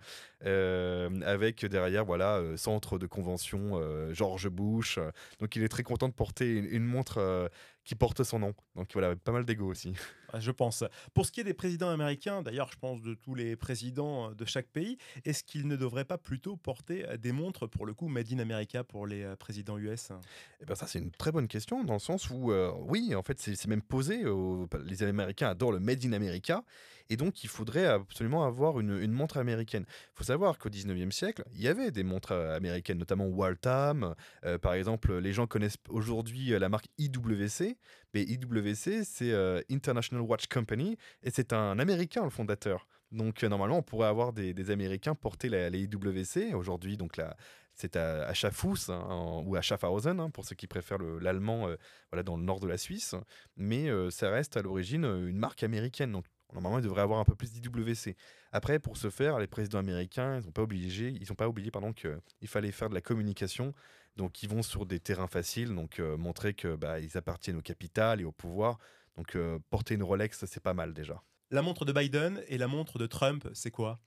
avec 1.24 1.64
derrière, 1.64 2.04
voilà, 2.04 2.42
centre 2.56 2.98
de 2.98 3.06
convention 3.06 3.80
George 4.12 4.48
Bush. 4.48 4.98
Donc 5.40 5.56
il 5.56 5.62
est 5.62 5.68
très 5.68 5.82
content 5.82 6.08
de 6.08 6.12
porter 6.12 6.50
une, 6.52 6.84
montre 6.84 7.50
qui 7.86 7.94
porte 7.94 8.22
son 8.24 8.40
nom. 8.40 8.54
Donc 8.74 8.90
voilà, 8.92 9.16
pas 9.16 9.32
mal 9.32 9.46
d'ego 9.46 9.66
aussi. 9.66 9.94
Je 10.38 10.50
pense. 10.50 10.84
Pour 11.14 11.24
ce 11.24 11.32
qui 11.32 11.40
est 11.40 11.44
des 11.44 11.54
présidents 11.54 11.88
américains, 11.88 12.42
d'ailleurs, 12.42 12.68
je 12.70 12.76
pense 12.76 13.00
de 13.00 13.14
tous 13.14 13.34
les 13.34 13.56
présidents 13.56 14.32
de 14.32 14.44
chaque 14.44 14.66
pays, 14.66 14.98
est-ce 15.24 15.44
qu'ils 15.44 15.66
ne 15.66 15.76
devraient 15.76 16.04
pas 16.04 16.18
plutôt 16.18 16.56
porter 16.56 17.06
des 17.16 17.32
montres, 17.32 17.68
pour 17.68 17.86
le 17.86 17.94
coup, 17.94 18.08
Made 18.08 18.32
in 18.32 18.40
America 18.40 18.82
pour 18.84 19.06
les 19.06 19.24
présidents 19.38 19.78
US 19.78 20.10
Eh 20.60 20.66
bien, 20.66 20.74
ça, 20.74 20.88
c'est 20.88 20.98
une 20.98 21.12
très 21.12 21.30
bonne 21.30 21.46
question, 21.46 21.84
dans 21.84 21.94
le 21.94 22.00
sens 22.00 22.28
où, 22.28 22.52
oui, 22.88 23.14
en 23.14 23.22
fait, 23.22 23.40
c'est 23.40 23.66
même 23.66 23.82
posé. 23.82 24.24
les 24.84 25.02
Américains 25.04 25.48
adorent 25.48 25.72
le 25.72 25.80
Made 25.80 26.04
in 26.04 26.12
America. 26.12 26.64
Et 27.08 27.16
donc, 27.16 27.44
il 27.44 27.48
faudrait 27.48 27.86
absolument 27.86 28.44
avoir 28.44 28.80
une, 28.80 29.12
montre 29.12 29.36
américaine. 29.36 29.84
Il 29.88 30.18
faut 30.18 30.24
savoir 30.24 30.58
qu'au 30.58 30.68
19e 30.68 31.10
siècle, 31.10 31.44
il 31.54 31.60
y 31.60 31.68
avait 31.68 31.90
des 31.90 32.02
montres 32.02 32.32
euh, 32.32 32.56
américaines, 32.56 32.98
notamment 32.98 33.26
Waltham. 33.26 34.14
Euh, 34.44 34.58
par 34.58 34.74
exemple, 34.74 35.16
les 35.18 35.32
gens 35.32 35.46
connaissent 35.46 35.78
aujourd'hui 35.88 36.52
euh, 36.52 36.58
la 36.58 36.68
marque 36.68 36.88
IWC. 36.98 37.75
Mais 38.14 38.22
IWC, 38.22 39.04
c'est 39.04 39.32
International 39.70 40.24
Watch 40.26 40.46
Company. 40.46 40.96
Et 41.22 41.30
c'est 41.30 41.52
un 41.52 41.78
Américain, 41.78 42.24
le 42.24 42.30
fondateur. 42.30 42.86
Donc, 43.12 43.42
normalement, 43.42 43.78
on 43.78 43.82
pourrait 43.82 44.08
avoir 44.08 44.32
des, 44.32 44.70
Américains 44.70 45.14
porter 45.14 45.48
la, 45.48 45.70
les 45.70 45.82
IWC. 45.84 46.54
Aujourd'hui, 46.54 46.96
donc 46.96 47.20
c'est 47.74 47.96
à, 47.96 48.32
Schaffhausen 48.34 48.94
hein, 48.94 49.42
ou 49.44 49.56
à 49.56 49.62
Schaffhausen 49.62 50.18
hein, 50.18 50.30
pour 50.30 50.44
ceux 50.44 50.56
qui 50.56 50.66
préfèrent 50.66 50.98
l'allemand 50.98 51.68
voilà, 52.10 52.22
dans 52.22 52.36
le 52.36 52.42
nord 52.42 52.60
de 52.60 52.66
la 52.66 52.78
Suisse. 52.78 53.14
Mais 53.56 53.88
ça 54.10 54.30
reste 54.30 54.56
à 54.56 54.62
l'origine 54.62 55.04
une 55.04 55.38
marque 55.38 55.62
américaine. 55.62 56.12
Donc 56.12 56.24
Normalement, 56.52 56.78
ils 56.78 56.84
devraient 56.84 57.02
avoir 57.02 57.18
un 57.18 57.24
peu 57.24 57.34
plus 57.34 57.52
d'IWC. 57.52 58.16
Après, 58.52 58.78
pour 58.78 58.96
ce 58.96 59.10
faire, 59.10 59.38
les 59.38 59.46
présidents 59.46 59.78
américains, 59.78 60.38
ils 60.38 60.44
n'ont 60.44 60.52
pas 60.52 60.62
obligé, 60.62 61.12
ils 61.20 61.34
pas 61.34 61.48
oublié 61.48 61.70
pardon 61.70 61.92
qu'il 61.92 62.48
fallait 62.48 62.72
faire 62.72 62.88
de 62.88 62.94
la 62.94 63.00
communication. 63.00 63.74
Donc, 64.16 64.42
ils 64.42 64.48
vont 64.48 64.62
sur 64.62 64.86
des 64.86 64.98
terrains 64.98 65.26
faciles, 65.26 65.74
donc 65.74 66.00
euh, 66.00 66.16
montrer 66.16 66.54
que 66.54 66.74
bah, 66.74 67.00
ils 67.00 67.16
appartiennent 67.16 67.56
au 67.56 67.62
capital 67.62 68.20
et 68.20 68.24
au 68.24 68.32
pouvoir. 68.32 68.78
Donc, 69.16 69.36
euh, 69.36 69.58
porter 69.70 69.94
une 69.94 70.02
Rolex, 70.02 70.44
c'est 70.46 70.62
pas 70.62 70.74
mal 70.74 70.94
déjà. 70.94 71.22
La 71.50 71.62
montre 71.62 71.84
de 71.84 71.92
Biden 71.92 72.42
et 72.48 72.58
la 72.58 72.66
montre 72.66 72.98
de 72.98 73.06
Trump, 73.06 73.48
c'est 73.52 73.70
quoi? 73.70 74.00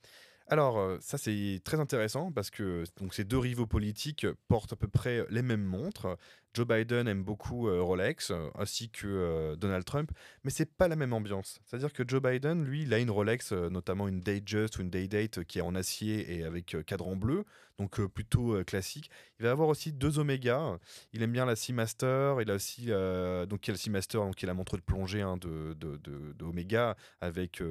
Alors, 0.46 0.78
euh, 0.78 0.98
ça 1.00 1.16
c'est 1.16 1.60
très 1.64 1.78
intéressant 1.78 2.32
parce 2.32 2.50
que 2.50 2.82
donc, 3.00 3.14
ces 3.14 3.24
deux 3.24 3.38
rivaux 3.38 3.66
politiques 3.66 4.26
portent 4.48 4.72
à 4.72 4.76
peu 4.76 4.88
près 4.88 5.24
les 5.30 5.42
mêmes 5.42 5.64
montres. 5.64 6.16
Joe 6.54 6.66
Biden 6.66 7.06
aime 7.06 7.22
beaucoup 7.22 7.68
euh, 7.68 7.80
Rolex, 7.80 8.30
euh, 8.30 8.48
ainsi 8.58 8.90
que 8.90 9.06
euh, 9.06 9.56
Donald 9.56 9.84
Trump, 9.84 10.10
mais 10.42 10.50
c'est 10.50 10.70
pas 10.70 10.88
la 10.88 10.96
même 10.96 11.12
ambiance. 11.12 11.60
C'est-à-dire 11.64 11.92
que 11.92 12.02
Joe 12.06 12.20
Biden, 12.20 12.64
lui, 12.64 12.82
il 12.82 12.92
a 12.92 12.98
une 12.98 13.10
Rolex, 13.10 13.52
notamment 13.52 14.08
une 14.08 14.20
Datejust 14.20 14.78
ou 14.78 14.82
une 14.82 14.90
Day-Date 14.90 15.44
qui 15.44 15.58
est 15.58 15.62
en 15.62 15.74
acier 15.74 16.36
et 16.36 16.44
avec 16.44 16.76
cadran 16.86 17.14
bleu, 17.16 17.44
donc 17.78 18.04
plutôt 18.08 18.62
classique. 18.64 19.10
Il 19.38 19.44
va 19.44 19.52
avoir 19.52 19.68
aussi 19.68 19.92
deux 19.92 20.18
Omega. 20.18 20.78
Il 21.14 21.22
aime 21.22 21.32
bien 21.32 21.46
la 21.46 21.56
Seamaster. 21.56 22.34
Il 22.42 22.50
a 22.50 22.54
aussi 22.54 22.86
donc 22.86 23.66
il 23.66 23.70
a 23.70 23.72
la 23.72 23.78
Seamaster, 23.78 24.18
donc 24.18 24.34
qui 24.36 24.44
est 24.44 24.46
la 24.46 24.52
montre 24.54 24.76
de 24.76 24.82
plongée 24.82 25.22
hein, 25.22 25.38
de, 25.38 25.74
de, 25.74 25.96
de- 25.96 26.44
Omega 26.44 26.96
avec 27.22 27.62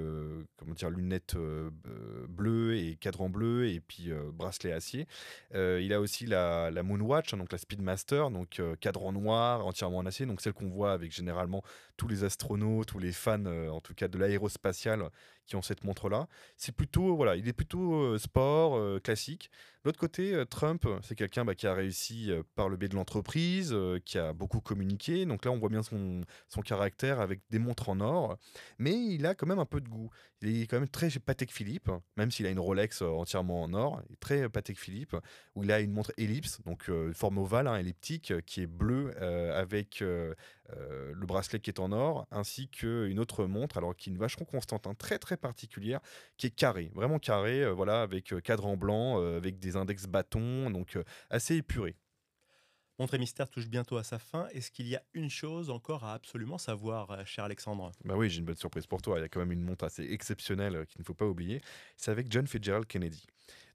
comment 0.57 0.73
dire 0.73 0.89
lunettes 0.89 1.35
bleues 2.27 2.77
et 2.77 2.95
cadran 2.95 3.29
bleu 3.29 3.67
et 3.67 3.81
puis 3.81 4.09
bracelet 4.33 4.71
acier. 4.71 5.05
Il 5.53 5.93
a 5.93 5.99
aussi 6.01 6.25
la, 6.25 6.71
la 6.71 6.81
Moonwatch, 6.81 7.33
hein, 7.33 7.37
donc 7.37 7.51
la 7.51 7.59
Speedmaster, 7.59 8.31
donc 8.31 8.59
euh, 8.69 8.75
cadran 8.75 9.11
noir, 9.11 9.65
entièrement 9.65 9.97
en 9.97 10.05
acier, 10.05 10.25
donc 10.25 10.41
celle 10.41 10.53
qu'on 10.53 10.69
voit 10.69 10.93
avec 10.93 11.11
généralement 11.11 11.63
tous 11.97 12.07
les 12.07 12.23
astronautes, 12.23 12.87
tous 12.87 12.99
les 12.99 13.11
fans, 13.11 13.45
euh, 13.45 13.69
en 13.69 13.81
tout 13.81 13.93
cas 13.93 14.07
de 14.07 14.17
l'aérospatiale, 14.17 15.09
qui 15.45 15.55
ont 15.55 15.61
cette 15.61 15.83
montre-là. 15.83 16.27
C'est 16.57 16.71
plutôt, 16.71 17.15
voilà, 17.15 17.35
il 17.35 17.47
est 17.47 17.53
plutôt 17.53 17.95
euh, 17.95 18.17
sport, 18.17 19.01
classique. 19.01 19.49
L'autre 19.83 19.97
côté, 19.97 20.43
Trump, 20.49 20.85
c'est 21.01 21.15
quelqu'un 21.15 21.45
bah, 21.45 21.55
qui 21.55 21.65
a 21.65 21.73
réussi 21.73 22.31
par 22.55 22.67
le 22.67 22.75
biais 22.75 22.89
de 22.89 22.95
l'entreprise, 22.95 23.73
qui 24.05 24.17
a 24.17 24.33
beaucoup 24.33 24.59
communiqué. 24.59 25.25
Donc 25.25 25.45
là, 25.45 25.51
on 25.51 25.57
voit 25.57 25.69
bien 25.69 25.83
son, 25.83 26.21
son 26.49 26.61
caractère 26.61 27.21
avec 27.21 27.39
des 27.49 27.59
montres 27.59 27.87
en 27.87 28.01
or, 28.01 28.37
mais 28.77 28.93
il 28.93 29.25
a 29.25 29.35
quand 29.35 29.47
même 29.47 29.57
un 29.57 29.65
peu 29.65 29.79
de 29.79 29.87
goût. 29.87 30.09
Il 30.41 30.61
est 30.61 30.67
quand 30.67 30.79
même 30.79 30.89
très 30.89 31.09
Patek 31.17 31.51
Philippe, 31.51 31.89
même 32.17 32.29
s'il 32.29 32.45
a 32.45 32.49
une 32.49 32.59
Rolex 32.59 33.01
entièrement 33.01 33.63
en 33.63 33.73
or, 33.73 34.01
très 34.19 34.49
Patek 34.49 34.77
Philippe, 34.77 35.15
où 35.55 35.63
il 35.63 35.71
a 35.71 35.79
une 35.79 35.91
montre 35.91 36.11
ellipse, 36.17 36.61
donc 36.65 36.89
euh, 36.89 37.13
forme 37.13 37.39
ovale, 37.39 37.67
hein, 37.67 37.75
elliptique, 37.75 38.31
euh, 38.31 38.41
qui 38.59 38.63
est 38.63 38.67
bleue 38.67 39.13
euh, 39.21 39.57
avec 39.59 40.01
euh, 40.01 40.35
euh, 40.71 41.13
le 41.15 41.25
bracelet 41.25 41.59
qui 41.59 41.69
est 41.69 41.79
en 41.79 41.93
or, 41.93 42.27
ainsi 42.29 42.67
qu'une 42.67 43.17
autre 43.19 43.45
montre, 43.45 43.77
alors 43.77 43.95
qui 43.95 44.09
est 44.09 44.13
une 44.13 44.19
vacheron 44.19 44.43
constante, 44.43 44.85
hein, 44.85 44.93
très 44.95 45.17
très 45.17 45.37
particulière, 45.37 46.01
qui 46.37 46.47
est 46.47 46.51
carrée, 46.51 46.91
vraiment 46.93 47.19
carrée, 47.19 47.71
voilà, 47.71 48.01
avec 48.01 48.33
cadran 48.43 48.75
blanc, 48.75 49.21
avec 49.35 49.59
des 49.59 49.77
index 49.77 50.07
bâtons, 50.07 50.69
donc 50.69 50.97
assez 51.29 51.55
épuré. 51.55 51.95
Montre 52.97 53.13
et 53.13 53.17
mystère 53.17 53.49
touche 53.49 53.69
bientôt 53.69 53.95
à 53.95 54.03
sa 54.03 54.19
fin. 54.19 54.47
Est-ce 54.49 54.71
qu'il 54.71 54.87
y 54.87 54.95
a 54.97 55.03
une 55.13 55.29
chose 55.29 55.69
encore 55.69 56.03
à 56.03 56.13
absolument 56.13 56.57
savoir, 56.57 57.25
cher 57.25 57.45
Alexandre? 57.45 57.93
Bah 58.03 58.15
oui, 58.17 58.29
j'ai 58.29 58.39
une 58.39 58.45
bonne 58.45 58.57
surprise 58.57 58.87
pour 58.87 59.01
toi. 59.01 59.19
Il 59.19 59.21
y 59.21 59.25
a 59.25 59.29
quand 59.29 59.39
même 59.39 59.53
une 59.53 59.63
montre 59.63 59.85
assez 59.85 60.03
exceptionnelle 60.11 60.85
qu'il 60.87 60.99
ne 60.99 61.05
faut 61.05 61.13
pas 61.13 61.25
oublier. 61.25 61.61
C'est 61.95 62.11
avec 62.11 62.29
John 62.29 62.45
Fitzgerald 62.45 62.87
Kennedy. 62.87 63.25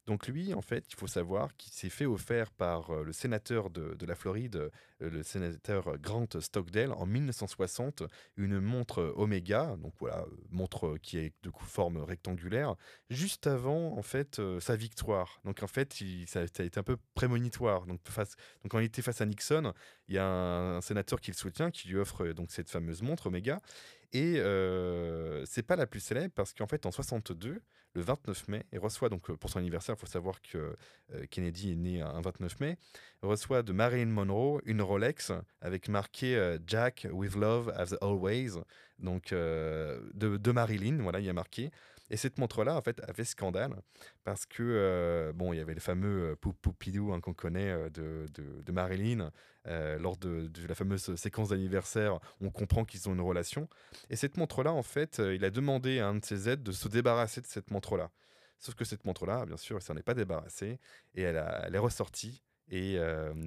Donc 0.07 0.29
lui, 0.29 0.53
en 0.53 0.61
fait, 0.61 0.85
il 0.91 0.97
faut 0.97 1.07
savoir 1.07 1.57
qu'il 1.57 1.73
s'est 1.73 1.89
fait 1.89 2.05
offert 2.05 2.51
par 2.51 2.91
euh, 2.91 3.05
le 3.05 3.13
sénateur 3.13 3.71
de, 3.71 3.95
de 3.95 4.07
la 4.07 4.15
Floride, 4.15 4.57
euh, 4.57 4.71
le 5.11 5.23
sénateur 5.23 5.99
Grant 5.99 6.29
Stockdale, 6.41 6.93
en 6.93 7.07
1960, 7.07 8.03
une 8.37 8.61
montre 8.61 9.15
Omega, 9.17 9.77
donc 9.77 9.95
voilà, 10.01 10.19
euh, 10.21 10.37
montre 10.51 10.99
qui 11.03 11.17
est 11.19 11.33
de 11.43 11.51
forme 11.67 11.97
rectangulaire, 11.99 12.75
juste 13.09 13.47
avant 13.47 13.97
en 13.97 14.03
fait 14.03 14.41
sa 14.61 14.77
victoire. 14.77 15.41
Donc 15.45 15.63
en 15.63 15.67
fait, 15.67 15.95
ça 16.27 16.41
a 16.41 16.63
été 16.63 16.79
un 16.79 16.83
peu 16.83 16.99
prémonitoire. 17.15 17.87
Donc, 17.87 18.01
face, 18.07 18.37
donc 18.63 18.73
quand 18.73 18.81
il 18.81 18.85
était 18.85 19.03
face 19.03 19.23
à 19.23 19.27
Nixon, 19.27 19.73
il 20.09 20.15
y 20.15 20.19
a 20.19 20.27
un, 20.27 20.81
sénateur 20.81 21.21
qui 21.21 21.31
le 21.31 21.37
soutient, 21.37 21.71
qui 21.71 21.89
lui 21.89 21.97
offre 21.97 22.25
euh, 22.25 22.35
donc 22.35 22.51
cette 22.51 22.71
fameuse 22.71 23.03
montre 23.03 23.29
Omega. 23.29 23.61
Et 24.15 24.37
euh, 24.39 25.45
c'est 25.45 25.65
pas 25.65 25.75
la 25.75 25.89
plus 25.89 25.99
célèbre 25.99 26.33
parce 26.35 26.55
qu'en 26.55 26.69
fait, 26.69 26.87
en 26.87 26.93
62, 26.93 27.61
le 27.95 28.01
29 28.01 28.47
mai, 28.47 28.65
il 28.73 28.79
reçoit 28.79 29.09
donc 29.09 29.29
euh, 29.29 29.37
pour 29.37 29.51
son 29.51 29.59
anniversaire, 29.59 29.97
il 29.99 30.01
faut 30.01 30.07
savoir 30.07 30.41
que 30.41 30.77
euh, 31.13 31.27
Kennedy 31.31 31.73
est 31.73 31.77
né 31.77 32.01
un 32.01 32.21
29 32.21 32.61
mai, 32.61 32.77
reçoit 33.23 33.65
de 33.65 33.73
Marilyn 33.73 34.07
Monroe 34.07 34.61
une 34.67 34.83
Rolex 34.83 35.33
avec 35.61 35.89
marqué 35.89 36.59
Jack 36.65 37.09
with 37.11 37.35
love 37.35 37.73
as 37.77 37.93
always, 38.01 38.53
donc 39.01 39.33
de, 39.33 40.01
de 40.15 40.53
Marilyn, 40.53 41.03
voilà, 41.03 41.19
il 41.19 41.27
y 41.27 41.31
a 41.31 41.33
marqué. 41.33 41.73
Et 42.15 42.17
cette 42.17 42.39
montre-là, 42.39 42.77
en 42.77 42.81
fait, 42.81 43.01
a 43.09 43.13
fait 43.13 43.25
scandale 43.25 43.75
parce 44.23 44.47
que, 44.47 44.63
euh, 44.63 45.33
bon, 45.33 45.53
il 45.53 45.57
y 45.57 45.61
avait 45.61 45.75
le 45.75 45.81
fameux 45.81 46.31
euh, 46.31 46.37
Poup 46.37 46.53
Poupidou 46.53 47.13
hein, 47.13 47.21
qu'on 47.21 47.35
connaît 47.35 47.73
euh, 47.73 47.91
de, 47.91 48.27
de- 48.33 48.71
Marilyn. 48.71 49.33
lors 49.65 50.17
de, 50.17 50.49
la 50.69 50.77
fameuse 50.77 51.17
séquence 51.17 51.49
d'anniversaire, 51.49 52.21
on 52.41 52.51
comprend 52.51 52.85
qu'ils 52.85 53.09
ont 53.09 53.15
une 53.15 53.21
relation. 53.21 53.69
Et 54.11 54.15
cette 54.15 54.37
montre-là, 54.37 54.73
en 54.73 54.85
fait, 54.85 55.19
il 55.19 55.45
a 55.45 55.51
demandé 55.51 55.99
à 55.99 56.07
un 56.07 56.15
de 56.15 56.25
ses 56.25 56.49
aides 56.49 56.63
de 56.63 56.71
se 56.71 56.87
débarrasser 56.87 57.41
de 57.41 57.49
cette 57.49 57.73
montre-là. 57.73 58.13
Sauf 58.61 58.77
que 58.77 58.85
cette 58.85 59.05
montre-là, 59.05 59.45
bien 59.45 59.57
sûr, 59.57 59.75
elle 59.75 59.83
s'en 59.83 59.97
est 59.97 60.05
pas 60.05 60.15
débarrassée 60.15 60.79
et 61.17 61.23
elle, 61.23 61.75
est 61.75 61.79
ressortie. 61.79 62.45
Et, 62.69 62.95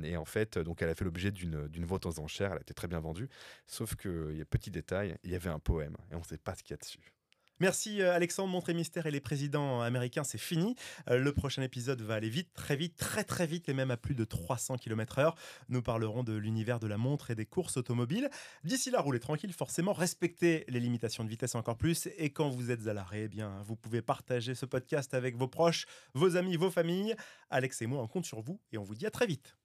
et 0.03 0.17
en 0.17 0.25
fait, 0.25 0.57
donc 0.57 0.81
elle 0.81 0.89
a 0.89 0.95
fait 0.95 1.05
l'objet 1.05 1.31
d'une 1.31 1.85
vente 1.85 2.05
aux 2.05 2.19
enchères, 2.19 2.51
elle 2.51 2.57
a 2.57 2.61
été 2.61 2.73
très 2.73 2.89
bien 2.89 2.99
vendue. 2.99 3.29
Sauf 3.65 3.95
que, 3.95 4.27
il 4.33 4.39
y 4.39 4.41
a 4.41 4.45
petit 4.45 4.71
détail, 4.71 5.17
il 5.23 5.31
y 5.31 5.35
avait 5.35 5.49
un 5.49 5.59
poème 5.59 5.95
et 6.11 6.15
on 6.15 6.19
ne 6.19 6.25
sait 6.25 6.37
pas 6.37 6.53
ce 6.53 6.63
qu'il 6.63 6.71
y 6.71 6.73
a 6.73 6.77
dessus. 6.77 7.16
Merci 7.59 8.03
euh, 8.03 8.13
Alexandre, 8.13 8.49
Montre 8.49 8.69
et 8.69 8.75
Mystère 8.75 9.07
et 9.07 9.11
les 9.11 9.19
présidents 9.19 9.81
américains, 9.81 10.23
c'est 10.23 10.37
fini. 10.37 10.75
Euh, 11.09 11.17
le 11.17 11.33
prochain 11.33 11.63
épisode 11.63 12.01
va 12.01 12.13
aller 12.13 12.29
vite, 12.29 12.53
très 12.53 12.75
vite, 12.75 12.95
très 12.97 13.23
très 13.23 13.47
vite 13.47 13.67
et 13.67 13.73
même 13.73 13.89
à 13.89 13.97
plus 13.97 14.13
de 14.13 14.23
300 14.23 14.77
km/h. 14.77 15.33
Nous 15.69 15.81
parlerons 15.81 16.23
de 16.23 16.33
l'univers 16.33 16.79
de 16.79 16.85
la 16.85 16.97
montre 16.97 17.31
et 17.31 17.35
des 17.35 17.47
courses 17.47 17.77
automobiles. 17.77 18.29
D'ici 18.63 18.91
là, 18.91 19.01
roulez 19.01 19.19
tranquille, 19.19 19.51
forcément, 19.53 19.93
respectez 19.93 20.65
les 20.67 20.79
limitations 20.79 21.23
de 21.23 21.29
vitesse 21.29 21.55
encore 21.55 21.77
plus. 21.77 22.07
Et 22.17 22.29
quand 22.29 22.49
vous 22.49 22.69
êtes 22.69 22.87
à 22.87 22.93
l'arrêt, 22.93 23.23
eh 23.23 23.27
bien, 23.27 23.63
vous 23.65 23.75
pouvez 23.75 24.03
partager 24.03 24.53
ce 24.53 24.67
podcast 24.67 25.15
avec 25.15 25.35
vos 25.35 25.47
proches, 25.47 25.87
vos 26.13 26.35
amis, 26.37 26.57
vos 26.57 26.69
familles. 26.69 27.15
Alex 27.49 27.81
et 27.81 27.87
moi, 27.87 28.03
on 28.03 28.07
compte 28.07 28.25
sur 28.25 28.41
vous 28.41 28.59
et 28.71 28.77
on 28.77 28.83
vous 28.83 28.93
dit 28.93 29.07
à 29.07 29.11
très 29.11 29.25
vite. 29.25 29.55